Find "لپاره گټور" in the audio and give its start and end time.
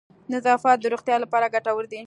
1.23-1.83